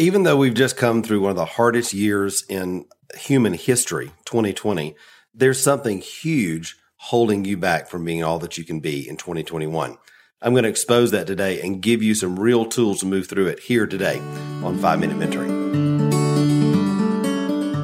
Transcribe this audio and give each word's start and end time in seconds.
Even 0.00 0.22
though 0.22 0.38
we've 0.38 0.54
just 0.54 0.78
come 0.78 1.02
through 1.02 1.20
one 1.20 1.28
of 1.28 1.36
the 1.36 1.44
hardest 1.44 1.92
years 1.92 2.42
in 2.48 2.86
human 3.18 3.52
history, 3.52 4.12
2020, 4.24 4.96
there's 5.34 5.62
something 5.62 6.00
huge 6.00 6.78
holding 6.96 7.44
you 7.44 7.58
back 7.58 7.86
from 7.86 8.06
being 8.06 8.24
all 8.24 8.38
that 8.38 8.56
you 8.56 8.64
can 8.64 8.80
be 8.80 9.06
in 9.06 9.18
2021. 9.18 9.98
I'm 10.40 10.52
going 10.54 10.64
to 10.64 10.70
expose 10.70 11.10
that 11.10 11.26
today 11.26 11.60
and 11.60 11.82
give 11.82 12.02
you 12.02 12.14
some 12.14 12.40
real 12.40 12.64
tools 12.64 13.00
to 13.00 13.06
move 13.06 13.28
through 13.28 13.48
it 13.48 13.60
here 13.60 13.86
today 13.86 14.20
on 14.64 14.78
5 14.78 15.00
Minute 15.00 15.18
Mentoring. 15.18 15.60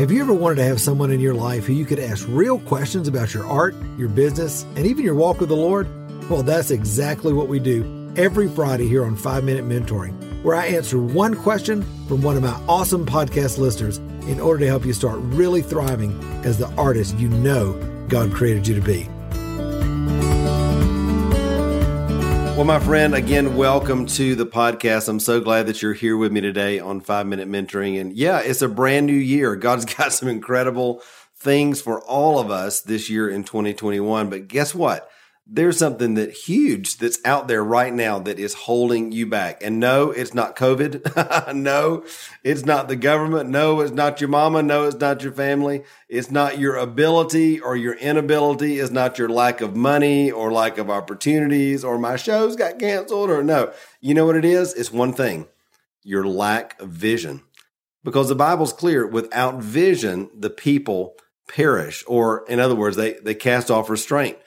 Have 0.00 0.10
you 0.10 0.20
ever 0.20 0.34
wanted 0.34 0.56
to 0.56 0.64
have 0.64 0.80
someone 0.80 1.12
in 1.12 1.20
your 1.20 1.34
life 1.34 1.66
who 1.66 1.74
you 1.74 1.84
could 1.84 2.00
ask 2.00 2.26
real 2.28 2.58
questions 2.58 3.06
about 3.06 3.32
your 3.34 3.46
art, 3.46 3.76
your 3.96 4.08
business, 4.08 4.64
and 4.74 4.84
even 4.84 5.04
your 5.04 5.14
walk 5.14 5.38
with 5.38 5.48
the 5.48 5.54
Lord? 5.54 5.86
Well, 6.28 6.42
that's 6.42 6.72
exactly 6.72 7.32
what 7.32 7.46
we 7.46 7.60
do 7.60 8.12
every 8.16 8.48
Friday 8.48 8.88
here 8.88 9.04
on 9.04 9.14
5 9.14 9.44
Minute 9.44 9.64
Mentoring 9.64 10.29
where 10.42 10.56
I 10.56 10.66
answer 10.66 10.98
one 10.98 11.34
question 11.34 11.82
from 12.06 12.22
one 12.22 12.36
of 12.36 12.42
my 12.42 12.58
awesome 12.66 13.04
podcast 13.04 13.58
listeners 13.58 13.98
in 14.26 14.40
order 14.40 14.60
to 14.60 14.66
help 14.66 14.86
you 14.86 14.92
start 14.92 15.18
really 15.20 15.60
thriving 15.60 16.18
as 16.44 16.58
the 16.58 16.68
artist 16.76 17.18
you 17.18 17.28
know 17.28 17.72
God 18.08 18.32
created 18.32 18.66
you 18.66 18.74
to 18.74 18.80
be. 18.80 19.06
Well, 22.56 22.66
my 22.66 22.78
friend, 22.78 23.14
again, 23.14 23.56
welcome 23.56 24.04
to 24.06 24.34
the 24.34 24.44
podcast. 24.44 25.08
I'm 25.08 25.20
so 25.20 25.40
glad 25.40 25.66
that 25.66 25.80
you're 25.80 25.94
here 25.94 26.16
with 26.16 26.30
me 26.30 26.42
today 26.42 26.78
on 26.78 27.00
Five 27.00 27.26
Minute 27.26 27.48
Mentoring. 27.48 27.98
And 28.00 28.14
yeah, 28.14 28.40
it's 28.40 28.60
a 28.60 28.68
brand 28.68 29.06
new 29.06 29.12
year. 29.12 29.56
God's 29.56 29.84
got 29.96 30.12
some 30.12 30.28
incredible 30.28 31.02
things 31.36 31.80
for 31.80 32.00
all 32.02 32.38
of 32.38 32.50
us 32.50 32.82
this 32.82 33.08
year 33.08 33.30
in 33.30 33.44
2021. 33.44 34.28
But 34.28 34.48
guess 34.48 34.74
what? 34.74 35.10
There's 35.52 35.76
something 35.76 36.14
that 36.14 36.30
huge 36.30 36.98
that's 36.98 37.18
out 37.24 37.48
there 37.48 37.64
right 37.64 37.92
now 37.92 38.20
that 38.20 38.38
is 38.38 38.54
holding 38.54 39.10
you 39.10 39.26
back. 39.26 39.60
And 39.64 39.80
no, 39.80 40.12
it's 40.12 40.32
not 40.32 40.54
COVID. 40.54 41.54
no, 41.54 42.04
it's 42.44 42.64
not 42.64 42.86
the 42.86 42.94
government. 42.94 43.50
No, 43.50 43.80
it's 43.80 43.90
not 43.90 44.20
your 44.20 44.28
mama. 44.28 44.62
No, 44.62 44.84
it's 44.84 45.00
not 45.00 45.24
your 45.24 45.32
family. 45.32 45.82
It's 46.08 46.30
not 46.30 46.58
your 46.58 46.76
ability 46.76 47.58
or 47.58 47.76
your 47.76 47.94
inability. 47.94 48.78
It's 48.78 48.92
not 48.92 49.18
your 49.18 49.28
lack 49.28 49.60
of 49.60 49.74
money 49.74 50.30
or 50.30 50.52
lack 50.52 50.78
of 50.78 50.88
opportunities 50.88 51.82
or 51.82 51.98
my 51.98 52.14
shows 52.14 52.54
got 52.54 52.78
canceled 52.78 53.28
or 53.28 53.42
no. 53.42 53.72
You 54.00 54.14
know 54.14 54.26
what 54.26 54.36
it 54.36 54.44
is? 54.44 54.72
It's 54.74 54.92
one 54.92 55.12
thing 55.12 55.48
your 56.04 56.24
lack 56.24 56.80
of 56.80 56.90
vision. 56.90 57.42
Because 58.04 58.28
the 58.28 58.36
Bible's 58.36 58.72
clear 58.72 59.04
without 59.04 59.60
vision, 59.60 60.30
the 60.32 60.48
people 60.48 61.16
perish, 61.48 62.04
or 62.06 62.46
in 62.46 62.60
other 62.60 62.76
words, 62.76 62.96
they, 62.96 63.14
they 63.14 63.34
cast 63.34 63.68
off 63.68 63.90
restraint. 63.90 64.38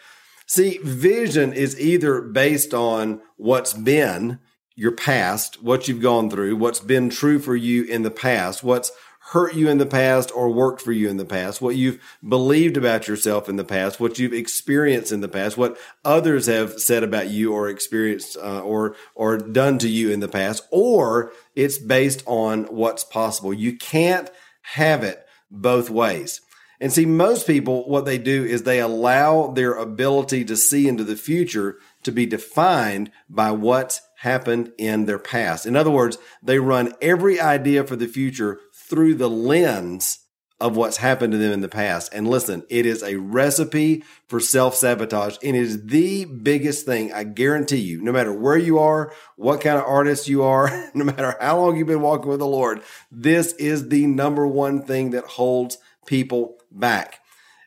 See, 0.45 0.79
vision 0.83 1.53
is 1.53 1.79
either 1.79 2.21
based 2.21 2.73
on 2.73 3.21
what's 3.37 3.73
been 3.73 4.39
your 4.75 4.91
past, 4.91 5.61
what 5.61 5.87
you've 5.87 6.01
gone 6.01 6.29
through, 6.29 6.55
what's 6.55 6.79
been 6.79 7.09
true 7.09 7.39
for 7.39 7.55
you 7.55 7.83
in 7.83 8.01
the 8.03 8.11
past, 8.11 8.63
what's 8.63 8.91
hurt 9.31 9.55
you 9.55 9.69
in 9.69 9.77
the 9.77 9.85
past 9.85 10.31
or 10.35 10.49
worked 10.49 10.81
for 10.81 10.91
you 10.91 11.09
in 11.09 11.17
the 11.17 11.25
past, 11.25 11.61
what 11.61 11.75
you've 11.75 12.01
believed 12.27 12.75
about 12.75 13.07
yourself 13.07 13.47
in 13.47 13.55
the 13.55 13.63
past, 13.63 13.99
what 13.99 14.19
you've 14.19 14.33
experienced 14.33 15.13
in 15.13 15.21
the 15.21 15.29
past, 15.29 15.57
what 15.57 15.77
others 16.03 16.47
have 16.47 16.79
said 16.79 17.03
about 17.03 17.29
you 17.29 17.53
or 17.53 17.69
experienced 17.69 18.35
uh, 18.37 18.59
or 18.61 18.95
or 19.15 19.37
done 19.37 19.77
to 19.77 19.87
you 19.87 20.11
in 20.11 20.19
the 20.19 20.27
past, 20.27 20.67
or 20.71 21.31
it's 21.55 21.77
based 21.77 22.21
on 22.25 22.65
what's 22.65 23.03
possible. 23.03 23.53
You 23.53 23.77
can't 23.77 24.29
have 24.61 25.03
it 25.03 25.25
both 25.49 25.89
ways. 25.89 26.41
And 26.79 26.91
see, 26.91 27.05
most 27.05 27.47
people, 27.47 27.87
what 27.87 28.05
they 28.05 28.17
do 28.17 28.43
is 28.43 28.63
they 28.63 28.79
allow 28.79 29.47
their 29.47 29.73
ability 29.73 30.43
to 30.45 30.57
see 30.57 30.87
into 30.87 31.03
the 31.03 31.15
future 31.15 31.77
to 32.03 32.11
be 32.11 32.25
defined 32.25 33.11
by 33.29 33.51
what's 33.51 34.01
happened 34.17 34.71
in 34.77 35.05
their 35.05 35.19
past. 35.19 35.65
In 35.65 35.75
other 35.75 35.91
words, 35.91 36.17
they 36.41 36.59
run 36.59 36.93
every 37.01 37.39
idea 37.39 37.83
for 37.83 37.95
the 37.95 38.07
future 38.07 38.59
through 38.73 39.15
the 39.15 39.29
lens 39.29 40.19
of 40.63 40.77
what's 40.77 40.95
happened 40.95 41.33
to 41.33 41.37
them 41.37 41.51
in 41.51 41.59
the 41.59 41.67
past. 41.67 42.13
And 42.13 42.25
listen, 42.25 42.63
it 42.69 42.85
is 42.85 43.03
a 43.03 43.17
recipe 43.17 44.03
for 44.27 44.39
self 44.39 44.75
sabotage 44.75 45.35
and 45.43 45.57
it 45.57 45.61
is 45.61 45.87
the 45.87 46.23
biggest 46.23 46.85
thing. 46.85 47.11
I 47.11 47.25
guarantee 47.25 47.81
you, 47.81 48.01
no 48.01 48.13
matter 48.13 48.31
where 48.31 48.57
you 48.57 48.79
are, 48.79 49.11
what 49.35 49.59
kind 49.59 49.77
of 49.77 49.83
artist 49.83 50.29
you 50.29 50.43
are, 50.43 50.89
no 50.93 51.03
matter 51.03 51.35
how 51.41 51.59
long 51.59 51.75
you've 51.75 51.87
been 51.87 52.01
walking 52.01 52.29
with 52.29 52.39
the 52.39 52.47
Lord, 52.47 52.81
this 53.11 53.51
is 53.53 53.89
the 53.89 54.07
number 54.07 54.47
one 54.47 54.83
thing 54.83 55.09
that 55.11 55.25
holds 55.25 55.77
people 56.05 56.57
back. 56.73 57.19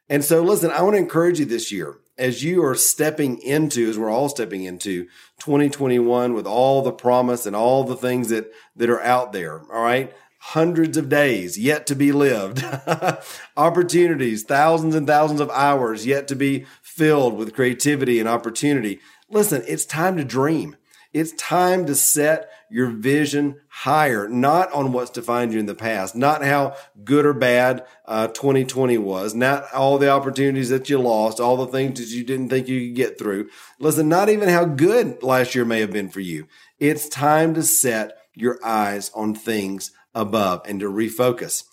And 0.08 0.24
so, 0.24 0.42
listen, 0.42 0.70
I 0.70 0.82
want 0.82 0.94
to 0.94 1.00
encourage 1.00 1.40
you 1.40 1.46
this 1.46 1.72
year 1.72 1.98
as 2.18 2.42
you 2.42 2.64
are 2.64 2.74
stepping 2.74 3.38
into, 3.42 3.88
as 3.88 3.98
we're 3.98 4.10
all 4.10 4.28
stepping 4.28 4.64
into 4.64 5.04
2021 5.40 6.32
with 6.32 6.46
all 6.46 6.82
the 6.82 6.92
promise 6.92 7.46
and 7.46 7.54
all 7.54 7.84
the 7.84 7.96
things 7.96 8.28
that, 8.28 8.50
that 8.76 8.90
are 8.90 9.02
out 9.02 9.32
there. 9.32 9.60
All 9.72 9.82
right. 9.82 10.12
Hundreds 10.38 10.96
of 10.96 11.08
days 11.08 11.58
yet 11.58 11.86
to 11.88 11.96
be 11.96 12.12
lived, 12.12 12.64
opportunities, 13.56 14.44
thousands 14.44 14.94
and 14.94 15.06
thousands 15.06 15.40
of 15.40 15.50
hours 15.50 16.06
yet 16.06 16.28
to 16.28 16.36
be 16.36 16.64
filled 16.82 17.36
with 17.36 17.54
creativity 17.54 18.20
and 18.20 18.28
opportunity. 18.28 19.00
Listen, 19.28 19.64
it's 19.66 19.84
time 19.84 20.16
to 20.16 20.24
dream. 20.24 20.76
It's 21.12 21.32
time 21.32 21.86
to 21.86 21.94
set 21.94 22.50
your 22.70 22.88
vision 22.88 23.60
higher, 23.68 24.28
not 24.28 24.72
on 24.72 24.92
what's 24.92 25.10
defined 25.10 25.52
you 25.52 25.58
in 25.58 25.66
the 25.66 25.74
past, 25.74 26.16
not 26.16 26.44
how 26.44 26.76
good 27.04 27.24
or 27.24 27.32
bad 27.32 27.84
uh, 28.04 28.28
2020 28.28 28.98
was, 28.98 29.34
not 29.34 29.72
all 29.72 29.98
the 29.98 30.10
opportunities 30.10 30.68
that 30.70 30.90
you 30.90 30.98
lost, 30.98 31.40
all 31.40 31.56
the 31.56 31.66
things 31.66 31.98
that 31.98 32.08
you 32.08 32.24
didn't 32.24 32.48
think 32.48 32.68
you 32.68 32.88
could 32.88 32.96
get 32.96 33.18
through. 33.18 33.48
Listen, 33.78 34.08
not 34.08 34.28
even 34.28 34.48
how 34.48 34.64
good 34.64 35.22
last 35.22 35.54
year 35.54 35.64
may 35.64 35.80
have 35.80 35.92
been 35.92 36.08
for 36.08 36.20
you. 36.20 36.46
It's 36.78 37.08
time 37.08 37.54
to 37.54 37.62
set 37.62 38.16
your 38.34 38.58
eyes 38.64 39.10
on 39.14 39.34
things 39.34 39.92
above 40.14 40.62
and 40.66 40.80
to 40.80 40.90
refocus. 40.90 41.64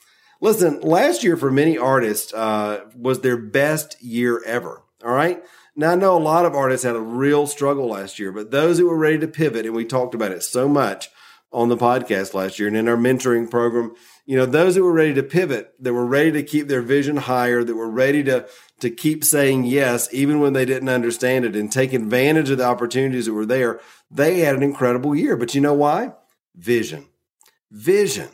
Listen, 0.41 0.81
last 0.81 1.23
year 1.23 1.38
for 1.38 1.50
many 1.50 1.77
artists 1.77 2.33
uh, 2.33 2.81
was 2.95 3.21
their 3.21 3.38
best 3.38 4.01
year 4.03 4.44
ever. 4.45 4.81
All 5.03 5.13
right. 5.13 5.44
Now, 5.75 5.94
I 5.94 5.95
know 5.95 6.16
a 6.16 6.19
lot 6.19 6.45
of 6.45 6.53
artists 6.53 6.85
had 6.85 6.95
a 6.95 7.01
real 7.01 7.47
struggle 7.47 7.88
last 7.88 8.19
year, 8.19 8.31
but 8.31 8.51
those 8.51 8.78
who 8.78 8.88
were 8.88 8.97
ready 8.97 9.17
to 9.19 9.28
pivot, 9.28 9.66
and 9.66 9.75
we 9.75 9.85
talked 9.85 10.13
about 10.13 10.31
it 10.31 10.44
so 10.44 10.69
much 10.69 11.09
on 11.51 11.69
the 11.69 11.78
podcast 11.78 12.34
last 12.34 12.59
year 12.59 12.67
and 12.67 12.78
in 12.78 12.88
our 12.88 12.97
mentoring 12.97 13.50
program, 13.50 13.94
you 14.25 14.38
know, 14.38 14.45
those 14.45 14.75
who 14.75 14.83
were 14.83 14.94
ready 14.94 15.13
to 15.13 15.23
pivot, 15.23 15.73
that 15.79 15.94
were 15.94 16.06
ready 16.06 16.31
to 16.31 16.44
keep 16.44 16.67
their 16.67 16.81
vision 16.81 17.17
higher, 17.17 17.63
that 17.63 17.75
were 17.75 17.89
ready 17.89 18.23
to, 18.23 18.47
to 18.79 18.89
keep 18.89 19.23
saying 19.23 19.63
yes, 19.66 20.07
even 20.13 20.39
when 20.39 20.53
they 20.53 20.66
didn't 20.66 20.89
understand 20.89 21.45
it 21.45 21.56
and 21.56 21.72
take 21.72 21.94
advantage 21.94 22.50
of 22.50 22.57
the 22.57 22.66
opportunities 22.66 23.25
that 23.25 23.33
were 23.33 23.45
there, 23.45 23.79
they 24.09 24.39
had 24.39 24.56
an 24.56 24.63
incredible 24.63 25.16
year. 25.16 25.35
But 25.35 25.53
you 25.53 25.62
know 25.62 25.73
why? 25.73 26.13
Vision. 26.56 27.07
Vision. 27.72 28.29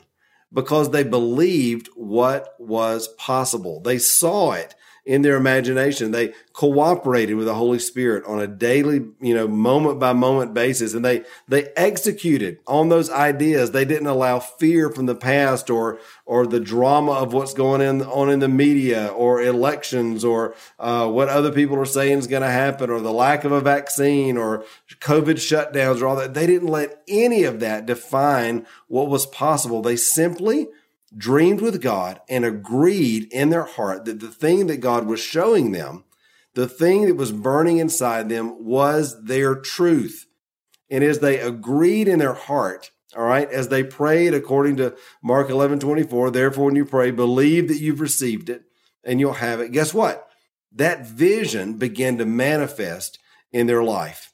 Because 0.51 0.91
they 0.91 1.03
believed 1.03 1.89
what 1.95 2.55
was 2.59 3.07
possible. 3.09 3.81
They 3.81 3.97
saw 3.97 4.53
it 4.53 4.75
in 5.09 5.23
their 5.23 5.37
imagination. 5.37 6.11
They 6.11 6.33
cooperated 6.53 7.35
with 7.35 7.47
the 7.47 7.55
Holy 7.55 7.79
Spirit 7.79 8.23
on 8.25 8.39
a 8.39 8.45
daily, 8.45 9.01
you 9.19 9.33
know, 9.33 9.47
moment 9.47 9.99
by 9.99 10.13
moment 10.13 10.53
basis. 10.53 10.93
And 10.93 11.03
they, 11.03 11.23
they 11.47 11.69
executed 11.75 12.59
on 12.67 12.89
those 12.89 13.09
ideas. 13.09 13.71
They 13.71 13.85
didn't 13.85 14.05
allow 14.05 14.37
fear 14.37 14.91
from 14.91 15.07
the 15.07 15.15
past 15.15 15.71
or, 15.71 15.99
or 16.27 16.45
the 16.45 16.59
drama 16.59 17.13
of 17.13 17.33
what's 17.33 17.55
going 17.55 17.81
in, 17.81 18.03
on 18.03 18.29
in 18.29 18.37
the 18.37 18.47
media 18.47 19.07
or 19.07 19.41
elections 19.41 20.23
or, 20.23 20.53
uh, 20.77 21.09
what 21.09 21.27
other 21.27 21.51
people 21.51 21.77
are 21.77 21.85
saying 21.85 22.19
is 22.19 22.27
going 22.27 22.43
to 22.43 22.47
happen 22.47 22.91
or 22.91 23.01
the 23.01 23.11
lack 23.11 23.43
of 23.43 23.51
a 23.51 23.61
vaccine 23.61 24.37
or 24.37 24.63
COVID 24.99 25.37
shutdowns 25.37 26.03
or 26.03 26.07
all 26.07 26.17
that. 26.17 26.35
They 26.35 26.45
didn't 26.45 26.67
let 26.67 27.01
any 27.07 27.45
of 27.45 27.61
that 27.61 27.87
define 27.87 28.67
what 28.87 29.09
was 29.09 29.25
possible. 29.25 29.81
They 29.81 29.95
simply 29.95 30.67
dreamed 31.17 31.61
with 31.61 31.81
God 31.81 32.21
and 32.29 32.45
agreed 32.45 33.31
in 33.31 33.49
their 33.49 33.63
heart 33.63 34.05
that 34.05 34.19
the 34.19 34.27
thing 34.27 34.67
that 34.67 34.77
God 34.77 35.07
was 35.07 35.19
showing 35.19 35.71
them, 35.71 36.03
the 36.53 36.67
thing 36.67 37.05
that 37.07 37.15
was 37.15 37.31
burning 37.31 37.77
inside 37.77 38.29
them 38.29 38.63
was 38.63 39.23
their 39.23 39.55
truth. 39.55 40.27
And 40.89 41.03
as 41.03 41.19
they 41.19 41.39
agreed 41.39 42.07
in 42.07 42.19
their 42.19 42.33
heart, 42.33 42.91
all 43.15 43.23
right, 43.23 43.49
as 43.49 43.69
they 43.69 43.83
prayed 43.83 44.33
according 44.33 44.77
to 44.77 44.95
Mark 45.23 45.49
11 45.49 45.79
24, 45.79 46.31
therefore, 46.31 46.65
when 46.65 46.75
you 46.75 46.85
pray, 46.85 47.11
believe 47.11 47.67
that 47.67 47.79
you've 47.79 48.01
received 48.01 48.49
it 48.49 48.63
and 49.03 49.19
you'll 49.19 49.33
have 49.33 49.59
it. 49.59 49.71
Guess 49.71 49.93
what? 49.93 50.27
That 50.71 51.07
vision 51.07 51.77
began 51.77 52.17
to 52.19 52.25
manifest 52.25 53.17
in 53.51 53.67
their 53.67 53.83
life. 53.83 54.33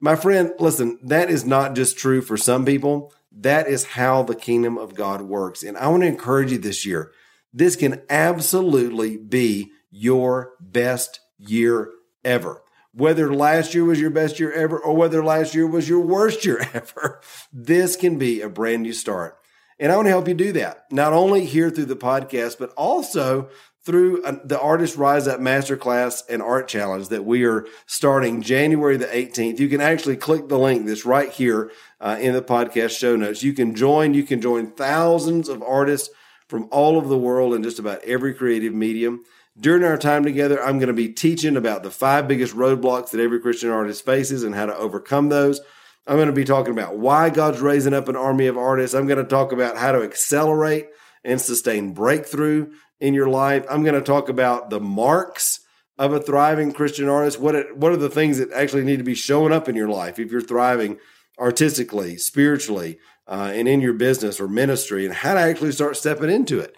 My 0.00 0.16
friend, 0.16 0.52
listen, 0.58 0.98
that 1.02 1.30
is 1.30 1.44
not 1.44 1.74
just 1.74 1.98
true 1.98 2.20
for 2.20 2.36
some 2.36 2.64
people. 2.64 3.12
That 3.32 3.68
is 3.68 3.84
how 3.84 4.22
the 4.22 4.34
kingdom 4.34 4.76
of 4.76 4.94
God 4.94 5.22
works. 5.22 5.62
And 5.62 5.76
I 5.76 5.88
want 5.88 6.02
to 6.02 6.08
encourage 6.08 6.52
you 6.52 6.58
this 6.58 6.84
year. 6.84 7.12
This 7.52 7.76
can 7.76 8.02
absolutely 8.08 9.16
be 9.16 9.70
your 9.90 10.52
best 10.60 11.20
year 11.38 11.90
ever. 12.24 12.62
Whether 12.92 13.32
last 13.32 13.74
year 13.74 13.84
was 13.84 14.00
your 14.00 14.10
best 14.10 14.40
year 14.40 14.52
ever 14.52 14.78
or 14.78 14.96
whether 14.96 15.22
last 15.22 15.54
year 15.54 15.66
was 15.66 15.88
your 15.88 16.00
worst 16.00 16.44
year 16.44 16.60
ever, 16.74 17.20
this 17.52 17.96
can 17.96 18.18
be 18.18 18.40
a 18.40 18.48
brand 18.48 18.82
new 18.82 18.92
start. 18.92 19.39
And 19.80 19.90
I 19.90 19.96
want 19.96 20.06
to 20.06 20.10
help 20.10 20.28
you 20.28 20.34
do 20.34 20.52
that, 20.52 20.84
not 20.92 21.14
only 21.14 21.46
here 21.46 21.70
through 21.70 21.86
the 21.86 21.96
podcast, 21.96 22.58
but 22.58 22.70
also 22.76 23.48
through 23.82 24.22
uh, 24.24 24.36
the 24.44 24.60
Artist 24.60 24.98
Rise 24.98 25.26
Up 25.26 25.40
Masterclass 25.40 26.22
and 26.28 26.42
Art 26.42 26.68
Challenge 26.68 27.08
that 27.08 27.24
we 27.24 27.46
are 27.46 27.66
starting 27.86 28.42
January 28.42 28.98
the 28.98 29.06
18th. 29.06 29.58
You 29.58 29.70
can 29.70 29.80
actually 29.80 30.16
click 30.16 30.48
the 30.48 30.58
link 30.58 30.86
that's 30.86 31.06
right 31.06 31.32
here 31.32 31.72
uh, 31.98 32.18
in 32.20 32.34
the 32.34 32.42
podcast 32.42 32.90
show 32.90 33.16
notes. 33.16 33.42
You 33.42 33.54
can 33.54 33.74
join, 33.74 34.12
you 34.12 34.22
can 34.22 34.42
join 34.42 34.70
thousands 34.70 35.48
of 35.48 35.62
artists 35.62 36.10
from 36.46 36.68
all 36.70 36.96
over 36.96 37.08
the 37.08 37.16
world 37.16 37.54
in 37.54 37.62
just 37.62 37.78
about 37.78 38.04
every 38.04 38.34
creative 38.34 38.74
medium. 38.74 39.24
During 39.58 39.82
our 39.82 39.96
time 39.96 40.24
together, 40.24 40.62
I'm 40.62 40.78
going 40.78 40.88
to 40.88 40.92
be 40.92 41.08
teaching 41.08 41.56
about 41.56 41.82
the 41.82 41.90
five 41.90 42.28
biggest 42.28 42.54
roadblocks 42.54 43.10
that 43.10 43.20
every 43.20 43.40
Christian 43.40 43.70
artist 43.70 44.04
faces 44.04 44.42
and 44.42 44.54
how 44.54 44.66
to 44.66 44.76
overcome 44.76 45.30
those. 45.30 45.60
I'm 46.06 46.16
going 46.16 46.26
to 46.26 46.32
be 46.32 46.44
talking 46.44 46.72
about 46.72 46.96
why 46.96 47.30
God's 47.30 47.60
raising 47.60 47.94
up 47.94 48.08
an 48.08 48.16
army 48.16 48.46
of 48.46 48.56
artists. 48.56 48.94
I'm 48.94 49.06
going 49.06 49.22
to 49.22 49.24
talk 49.24 49.52
about 49.52 49.76
how 49.76 49.92
to 49.92 50.02
accelerate 50.02 50.88
and 51.24 51.40
sustain 51.40 51.92
breakthrough 51.92 52.72
in 52.98 53.14
your 53.14 53.28
life. 53.28 53.64
I'm 53.70 53.82
going 53.82 53.94
to 53.94 54.00
talk 54.00 54.28
about 54.28 54.70
the 54.70 54.80
marks 54.80 55.60
of 55.98 56.12
a 56.12 56.20
thriving 56.20 56.72
Christian 56.72 57.08
artist. 57.08 57.38
What 57.38 57.54
it, 57.54 57.76
what 57.76 57.92
are 57.92 57.96
the 57.96 58.08
things 58.08 58.38
that 58.38 58.52
actually 58.52 58.84
need 58.84 58.98
to 58.98 59.04
be 59.04 59.14
showing 59.14 59.52
up 59.52 59.68
in 59.68 59.76
your 59.76 59.88
life 59.88 60.18
if 60.18 60.32
you're 60.32 60.40
thriving 60.40 60.98
artistically, 61.38 62.16
spiritually, 62.16 62.98
uh, 63.28 63.50
and 63.54 63.68
in 63.68 63.80
your 63.80 63.92
business 63.92 64.40
or 64.40 64.48
ministry, 64.48 65.04
and 65.04 65.14
how 65.14 65.34
to 65.34 65.40
actually 65.40 65.72
start 65.72 65.96
stepping 65.96 66.30
into 66.30 66.58
it, 66.58 66.74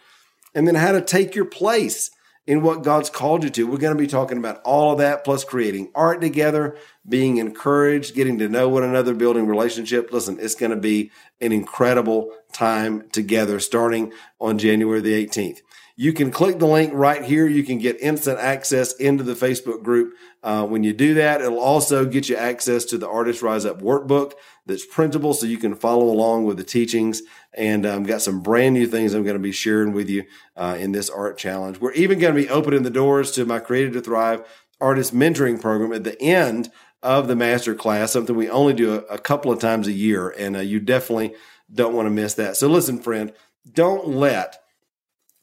and 0.55 0.67
then 0.67 0.75
how 0.75 0.93
to 0.93 1.01
take 1.01 1.35
your 1.35 1.45
place 1.45 2.11
in 2.47 2.63
what 2.63 2.83
God's 2.83 3.11
called 3.11 3.45
you 3.45 3.51
to. 3.51 3.67
We're 3.67 3.79
going 3.79 3.97
to 3.97 4.03
be 4.03 4.09
talking 4.09 4.39
about 4.39 4.61
all 4.63 4.93
of 4.93 4.99
that, 4.99 5.25
plus 5.25 5.45
creating 5.45 5.91
art 5.95 6.21
together, 6.21 6.77
being 7.09 7.37
encouraged, 7.37 8.15
getting 8.15 8.39
to 8.39 8.49
know 8.49 8.69
one 8.69 8.83
another, 8.83 9.15
building 9.15 9.47
relationship. 9.47 10.13
Listen, 10.13 10.39
it's 10.41 10.55
going 10.55 10.71
to 10.71 10.77
be 10.77 11.11
an 11.41 11.53
incredible 11.53 12.33
time 12.53 13.09
together 13.11 13.61
starting 13.61 14.13
on 14.41 14.59
January 14.59 15.01
the 15.01 15.27
18th. 15.27 15.61
You 15.97 16.13
can 16.13 16.31
click 16.31 16.59
the 16.59 16.67
link 16.67 16.93
right 16.95 17.23
here. 17.23 17.47
You 17.47 17.65
can 17.65 17.79
get 17.79 18.01
instant 18.01 18.39
access 18.39 18.95
into 18.95 19.25
the 19.25 19.35
Facebook 19.35 19.83
group. 19.83 20.15
Uh, 20.43 20.67
when 20.67 20.83
you 20.83 20.93
do 20.93 21.15
that, 21.15 21.41
it'll 21.41 21.61
also 21.61 22.05
get 22.05 22.29
you 22.29 22.37
access 22.37 22.85
to 22.87 22.99
the 22.99 23.09
Artist 23.09 23.43
Rise 23.43 23.67
Up 23.67 23.83
workbook 23.83 24.33
that's 24.67 24.87
printable 24.87 25.35
so 25.35 25.47
you 25.47 25.59
can 25.59 25.75
follow 25.75 26.07
along 26.07 26.45
with 26.45 26.57
the 26.57 26.65
teachings. 26.65 27.23
And 27.53 27.87
I've 27.87 27.99
um, 27.99 28.03
got 28.05 28.23
some 28.23 28.41
brand 28.41 28.75
new 28.75 28.87
things 28.87 29.13
I'm 29.13 29.25
going 29.25 29.37
to 29.37 29.43
be 29.43 29.53
sharing 29.53 29.93
with 29.93 30.09
you 30.09 30.25
uh, 30.57 30.77
in 30.81 30.93
this 30.93 31.11
art 31.11 31.37
challenge. 31.37 31.79
We're 31.79 31.93
even 31.93 32.19
going 32.19 32.35
to 32.35 32.41
be 32.41 32.49
opening 32.49 32.83
the 32.83 32.91
doors 32.91 33.31
to 33.33 33.45
my 33.45 33.59
Creative 33.59 33.93
to 33.93 34.01
Thrive 34.01 34.45
artist 34.81 35.15
mentoring 35.15 35.61
program 35.61 35.93
at 35.93 36.05
the 36.05 36.21
end 36.21 36.71
of 37.03 37.29
the 37.29 37.37
master 37.37 37.75
class, 37.75 38.13
something 38.13 38.37
we 38.37 38.51
only 38.51 38.75
do 38.75 38.95
a, 38.95 38.99
a 39.15 39.19
couple 39.19 39.53
of 39.53 39.61
times 39.61 39.87
a 39.87 39.93
year. 39.93 40.29
And 40.31 40.57
uh, 40.57 40.61
you 40.61 40.81
definitely 40.81 41.35
don't 41.73 41.95
want 41.95 42.07
to 42.07 42.11
miss 42.11 42.35
that. 42.35 42.57
So 42.57 42.69
listen, 42.69 43.01
friend, 43.01 43.33
don't 43.73 44.09
let 44.09 44.62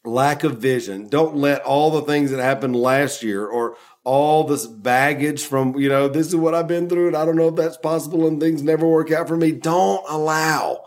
lack 0.06 0.44
of 0.44 0.58
vision. 0.58 1.08
Don't 1.10 1.36
let 1.36 1.62
all 1.62 1.92
the 1.92 2.02
things 2.02 2.32
that 2.32 2.42
happened 2.42 2.76
last 2.76 3.24
year 3.24 3.46
or 3.46 3.76
all 4.04 4.44
this 4.44 4.66
baggage 4.66 5.44
from, 5.44 5.78
you 5.78 5.90
know, 5.90 6.08
this 6.08 6.28
is 6.28 6.36
what 6.36 6.56
I've 6.56 6.68
been 6.68 6.90
through 6.90 7.08
and 7.08 7.18
I 7.18 7.26
don't 7.26 7.36
know 7.36 7.50
if 7.50 7.56
that's 7.56 7.78
possible 7.78 8.28
and 8.28 8.40
things 8.40 8.64
never 8.64 8.88
work 8.88 9.12
out 9.12 9.28
for 9.28 9.38
me. 9.38 9.52
Don't 9.52 10.04
allow 10.08 10.84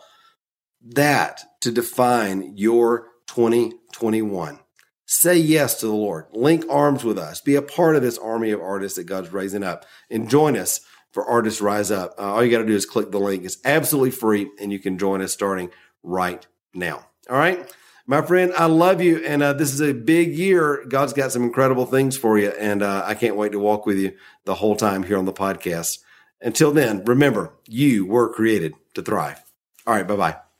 that 0.94 1.42
to 1.60 1.70
define 1.70 2.56
your 2.56 3.08
2021. 3.28 4.58
Say 5.04 5.36
yes 5.36 5.78
to 5.80 5.86
the 5.86 5.92
Lord. 5.92 6.26
Link 6.32 6.64
arms 6.70 7.04
with 7.04 7.18
us. 7.18 7.40
Be 7.40 7.54
a 7.54 7.62
part 7.62 7.96
of 7.96 8.02
this 8.02 8.18
army 8.18 8.50
of 8.50 8.62
artists 8.62 8.96
that 8.96 9.04
God's 9.04 9.32
raising 9.32 9.62
up 9.62 9.84
and 10.10 10.28
join 10.28 10.56
us 10.56 10.80
for 11.12 11.26
Artists 11.26 11.60
Rise 11.60 11.90
Up. 11.90 12.14
Uh, 12.18 12.32
all 12.32 12.44
you 12.44 12.50
got 12.50 12.58
to 12.58 12.66
do 12.66 12.74
is 12.74 12.86
click 12.86 13.10
the 13.10 13.20
link. 13.20 13.44
It's 13.44 13.58
absolutely 13.64 14.10
free 14.10 14.50
and 14.58 14.72
you 14.72 14.78
can 14.78 14.96
join 14.96 15.20
us 15.20 15.32
starting 15.32 15.70
right 16.02 16.46
now. 16.72 17.06
All 17.28 17.36
right. 17.36 17.70
My 18.06 18.22
friend, 18.22 18.52
I 18.56 18.66
love 18.66 19.00
you. 19.00 19.24
And 19.24 19.42
uh, 19.42 19.52
this 19.52 19.72
is 19.72 19.80
a 19.80 19.92
big 19.92 20.34
year. 20.34 20.84
God's 20.88 21.12
got 21.12 21.32
some 21.32 21.42
incredible 21.42 21.86
things 21.86 22.16
for 22.16 22.38
you. 22.38 22.50
And 22.50 22.82
uh, 22.82 23.02
I 23.06 23.14
can't 23.14 23.36
wait 23.36 23.52
to 23.52 23.58
walk 23.58 23.86
with 23.86 23.98
you 23.98 24.12
the 24.44 24.54
whole 24.54 24.76
time 24.76 25.02
here 25.02 25.18
on 25.18 25.24
the 25.24 25.32
podcast. 25.32 25.98
Until 26.40 26.72
then, 26.72 27.04
remember, 27.04 27.54
you 27.66 28.04
were 28.04 28.32
created 28.32 28.74
to 28.94 29.02
thrive. 29.02 29.40
All 29.86 29.94
right. 29.94 30.06
Bye 30.06 30.16
bye. 30.16 30.51